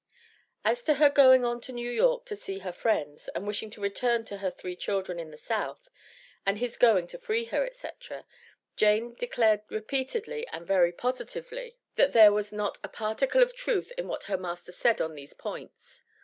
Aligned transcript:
As 0.65 0.83
to 0.85 0.95
her 0.95 1.11
going 1.11 1.45
on 1.45 1.61
to 1.61 1.71
New 1.71 1.91
York 1.91 2.25
to 2.25 2.35
see 2.35 2.57
her 2.65 2.71
friends, 2.71 3.29
and 3.35 3.45
wishing 3.45 3.69
to 3.69 3.79
return 3.81 4.25
to 4.25 4.37
her 4.37 4.49
three 4.49 4.75
children 4.75 5.19
in 5.19 5.29
the 5.29 5.37
South, 5.37 5.89
and 6.43 6.57
his 6.57 6.75
going 6.75 7.05
to 7.05 7.19
free 7.19 7.45
her, 7.45 7.69
&c., 7.71 7.87
Jane 8.75 9.13
declared 9.13 9.61
repeatedly 9.69 10.47
and 10.47 10.65
very 10.65 10.91
positively, 10.91 11.77
that 11.97 12.13
there 12.13 12.33
was 12.33 12.51
not 12.51 12.79
a 12.83 12.89
particle 12.89 13.43
of 13.43 13.55
truth 13.55 13.91
in 13.95 14.07
what 14.07 14.23
her 14.23 14.39
master 14.39 14.71
said 14.71 15.01
on 15.01 15.13
these 15.13 15.33
points. 15.35 16.03